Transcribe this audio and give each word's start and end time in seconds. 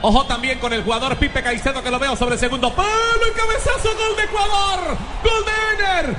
Ojo 0.00 0.24
también 0.26 0.58
con 0.58 0.72
el 0.72 0.84
jugador 0.84 1.16
Pipe 1.16 1.42
Caicedo 1.42 1.82
que 1.82 1.90
lo 1.90 1.98
veo 1.98 2.14
sobre 2.14 2.34
el 2.34 2.40
segundo 2.40 2.72
palo. 2.72 2.88
El 3.26 3.32
cabezazo, 3.32 3.88
gol 3.96 4.16
de 4.16 4.22
Ecuador. 4.22 4.96
Gol 5.24 5.44
de 5.44 5.84
Ener. 5.84 6.16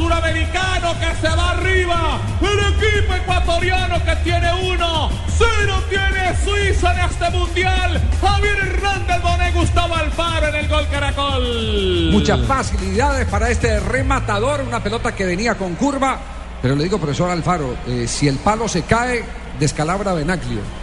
Suramericano 0.00 0.94
que 0.98 1.14
se 1.20 1.36
va 1.36 1.50
arriba. 1.50 2.20
El 2.40 2.58
equipo 2.74 3.14
ecuatoriano 3.14 4.02
que 4.02 4.16
tiene 4.24 4.50
uno. 4.72 5.10
Cero 5.36 5.82
tiene 5.90 6.34
Suiza 6.42 6.92
en 6.94 7.10
este 7.10 7.30
mundial. 7.30 8.00
Javier 8.20 8.58
Hernández 8.58 9.22
Bonet, 9.22 9.54
Gustavo 9.54 9.94
Alfaro 9.94 10.46
en 10.48 10.54
el 10.54 10.68
gol 10.68 10.86
Caracol. 10.90 12.08
Muchas 12.12 12.40
facilidades 12.46 13.26
para 13.28 13.50
este 13.50 13.78
rematador, 13.80 14.62
una 14.62 14.82
pelota 14.82 15.14
que 15.14 15.26
venía 15.26 15.54
con 15.54 15.74
curva. 15.74 16.18
Pero 16.62 16.74
le 16.76 16.84
digo, 16.84 16.98
profesor 16.98 17.30
Alfaro, 17.30 17.76
eh, 17.86 18.06
si 18.06 18.26
el 18.26 18.36
palo 18.36 18.68
se 18.68 18.82
cae, 18.82 19.22
descalabra 19.58 20.14
Benaglio. 20.14 20.79